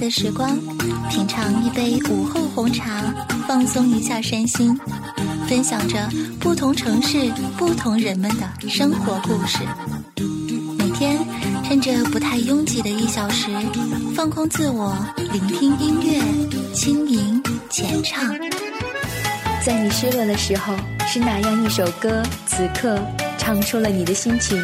[0.00, 0.58] 的时光，
[1.10, 3.14] 品尝一杯午后红茶，
[3.46, 4.74] 放松一下身心，
[5.46, 6.08] 分享着
[6.40, 9.58] 不同城市、不同人们的生活故事。
[10.78, 11.18] 每天
[11.62, 13.50] 趁着不太拥挤的一小时，
[14.16, 18.34] 放空自我，聆听音乐，轻吟浅唱。
[19.62, 20.74] 在你失落的时候，
[21.06, 22.98] 是哪样一首歌，此刻
[23.36, 24.58] 唱出了你的心情，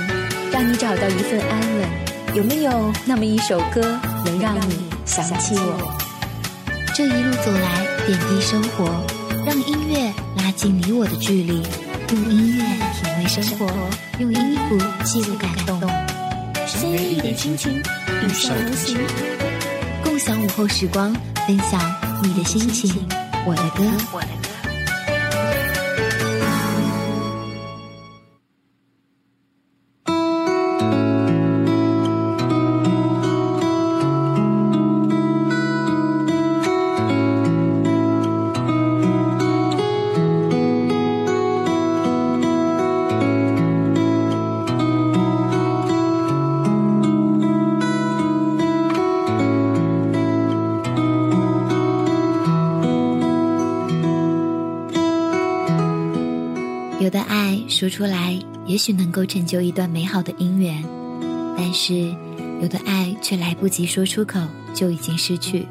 [0.51, 1.89] 让你找到一份安稳？
[2.35, 3.83] 有没有那么一首歌，
[4.25, 5.97] 能让你想起我？
[6.95, 8.85] 这一路走来，点滴生活，
[9.47, 11.63] 让音乐拉近你我的距离，
[12.13, 13.67] 用音乐品味生活，
[14.19, 15.81] 用音符记录感动。
[16.67, 17.81] 深夜一点心情，
[18.25, 18.99] 与上同行，
[20.03, 21.15] 共享午后时光，
[21.47, 21.81] 分享
[22.23, 23.07] 你的心情，
[23.47, 24.46] 我的歌。
[57.77, 60.83] 说出来，也许能够成就一段美好的姻缘，
[61.59, 62.11] 但是
[62.63, 64.41] 有的爱却来不及说出口，
[64.73, 65.69] 就已经失去。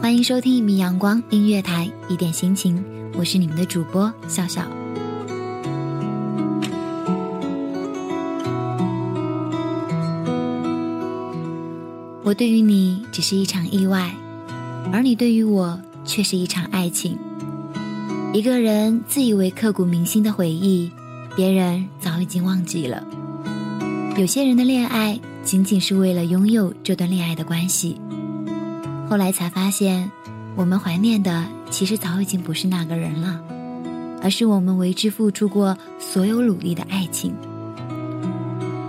[0.00, 4.62] 欢迎收听一米阳光音乐台，一点心情，我是你们的主播笑笑。
[12.24, 14.14] 我对于你只是一场意外，
[14.90, 17.18] 而你对于我却是一场爱情。
[18.32, 20.90] 一个人自以为刻骨铭心的回忆，
[21.34, 23.02] 别人早已经忘记了。
[24.18, 27.98] 有些人的恋爱仅仅是为了拥有这段恋爱的关系，
[29.08, 30.10] 后来才发现，
[30.54, 33.42] 我们怀念的其实早已经不是那个人了，
[34.22, 37.32] 而是我们为之付出过所有努力的爱情。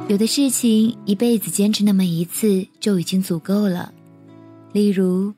[0.10, 3.94] 有的事情一辈子坚持那么一次就已经足够了，
[4.74, 5.34] 例如，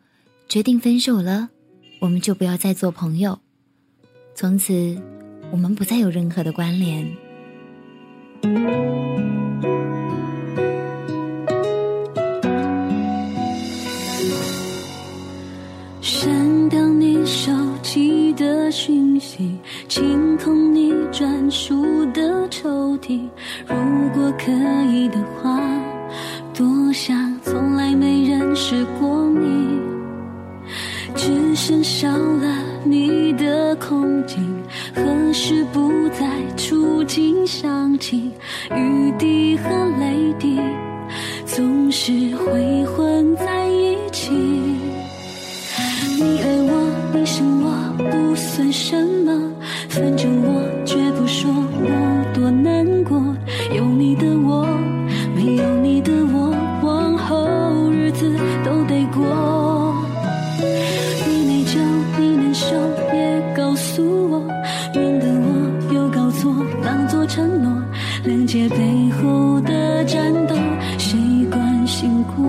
[0.47, 1.49] 决定分手了，
[1.99, 3.37] 我们就不要再做朋友。
[4.39, 4.97] 从此，
[5.51, 7.05] 我们不再有任何的关联。
[15.99, 17.51] 删掉你手
[17.83, 19.57] 机的讯息，
[19.89, 23.19] 清空你专属的抽屉。
[23.67, 23.75] 如
[24.13, 24.53] 果可
[24.89, 25.59] 以的话，
[26.53, 29.78] 多想从来没认识过你，
[31.13, 32.69] 只剩少了。
[32.84, 34.63] 你的空境，
[34.95, 35.03] 何
[35.34, 36.25] 时不再
[36.56, 38.31] 触景伤情？
[38.75, 39.69] 雨滴和
[40.00, 40.57] 泪滴，
[41.45, 44.31] 总是会混在一起。
[44.31, 46.72] 你爱我，
[47.13, 49.48] 你生我，不算什么，
[67.29, 67.72] 承诺，
[68.25, 70.56] 谅解背后的战斗，
[70.97, 71.17] 谁
[71.51, 72.44] 关心过？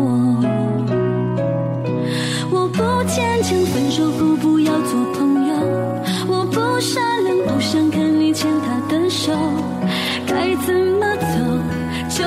[2.51, 5.55] 我不坚强，分手后不要做朋友。
[6.29, 9.33] 我不善良，不想看你牵他的手。
[10.27, 11.27] 该怎么走
[12.09, 12.25] 就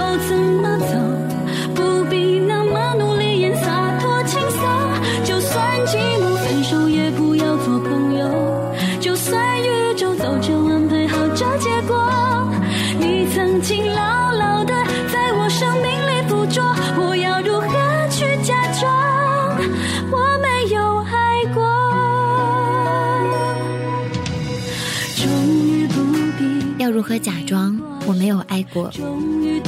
[27.03, 27.77] 如何假装
[28.07, 28.89] 我没有爱过？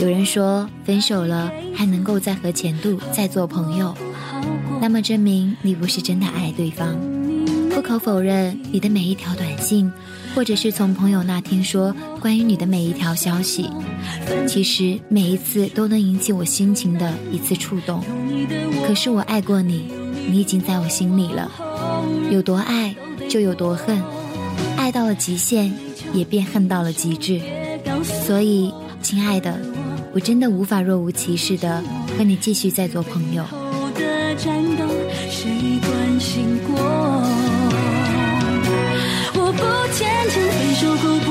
[0.02, 3.94] 有人说分手了还能够再和前度再做朋友，
[4.82, 6.96] 那么证明你不是真的爱对方。
[7.72, 9.92] 不可否认，你的每一条短信，
[10.34, 13.70] 或者是从朋友那听说关于你的每一条消息，
[14.48, 18.02] 其实每一次都能引起我心情的一次触动。
[18.88, 19.92] 可是我爱过你，
[20.32, 21.52] 你已经在我心里了。
[22.32, 22.96] 有多爱
[23.28, 24.02] 就有多恨，
[24.96, 25.74] 到了极限，
[26.14, 27.42] 也便恨到了极致。
[28.26, 29.60] 所以，亲爱的，
[30.14, 31.84] 我真的无法若无其事的
[32.18, 33.44] 和你继续再做朋友。
[33.52, 33.92] 我
[39.52, 39.62] 不
[39.94, 41.25] 坚强，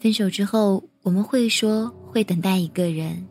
[0.00, 3.26] 分手之后，我们会说会等待一个人，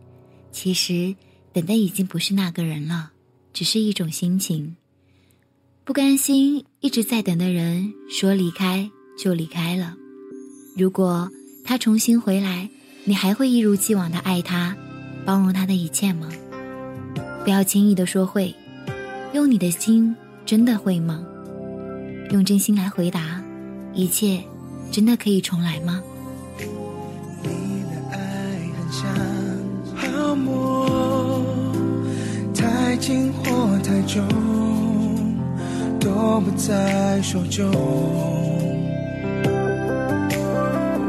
[0.51, 1.15] 其实
[1.51, 3.09] 等待已经不是那个人了，
[3.51, 4.75] 只是一种心情。
[5.83, 8.87] 不甘心一直在等的人，说离开
[9.17, 9.95] 就离开了。
[10.77, 11.27] 如果
[11.65, 12.69] 他重新回来，
[13.03, 14.77] 你还会一如既往的爱他，
[15.25, 16.29] 包容他的一切吗？
[17.43, 18.53] 不要轻易的说会，
[19.33, 21.25] 用你的心真的会吗？
[22.29, 23.43] 用真心来回答，
[23.95, 24.39] 一切
[24.91, 25.99] 真的可以重来吗？
[27.43, 28.17] 你的爱
[28.75, 29.01] 很像
[29.95, 30.47] 泡沫，
[32.53, 33.43] 太轻或
[33.83, 34.23] 太重，
[35.99, 37.69] 都不在手中。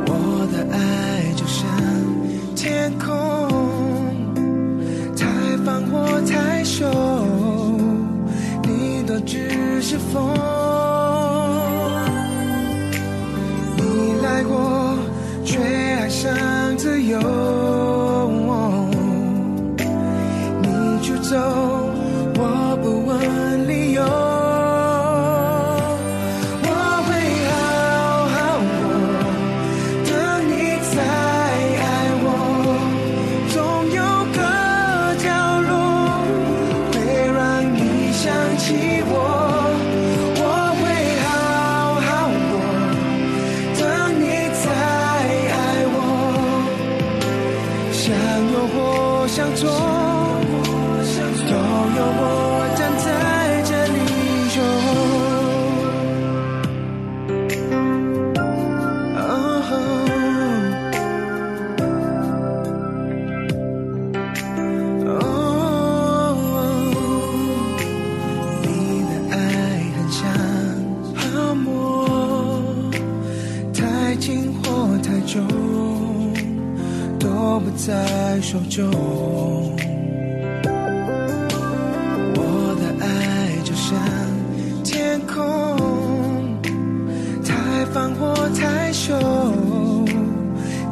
[0.07, 0.13] 我
[0.53, 0.79] 的爱
[1.37, 1.67] 就像
[2.55, 3.09] 天空，
[5.17, 5.27] 太
[5.65, 6.87] 放或太收，
[8.63, 10.29] 你都只是风。
[13.77, 13.83] 你
[14.23, 14.70] 来过，
[16.21, 17.19] 想自由，
[20.61, 21.70] 你就走。
[48.11, 49.71] 在手
[78.71, 78.89] 中，
[82.37, 82.41] 我
[82.79, 83.07] 的爱
[83.65, 83.99] 就像
[84.85, 85.77] 天空，
[87.45, 89.13] 太放或太收，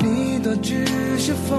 [0.00, 0.84] 你都只
[1.18, 1.56] 是风。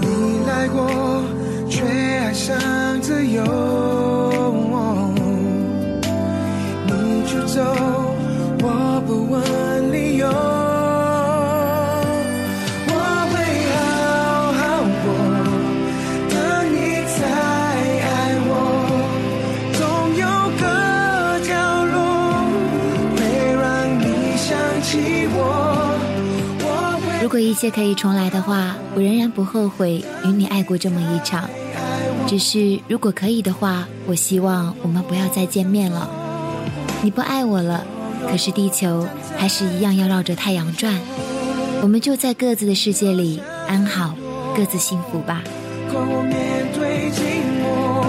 [0.00, 1.22] 你来过，
[1.70, 2.56] 却爱上
[3.00, 3.44] 自由，
[6.84, 7.62] 你出走，
[8.60, 9.40] 我不问
[27.56, 31.48] 一切可以重来的话，我仍然不后悔与你爱过这么一场。
[32.26, 36.06] 只是如果可以的话，我希望我们不要再见面了。
[37.00, 37.82] 你不爱我了，
[38.28, 39.08] 可是地球
[39.38, 41.00] 还是一样要绕着太阳转。
[41.80, 44.14] 我们就在各自的世界里安好，
[44.54, 45.42] 各自幸福吧。
[45.88, 48.05] 我面对寂寞，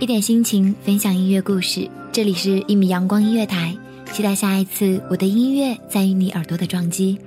[0.00, 1.86] 一点心情，分享音乐故事。
[2.10, 3.76] 这里是一米阳光音乐台，
[4.14, 7.18] 期待下一次我的音乐在于你耳朵的撞击。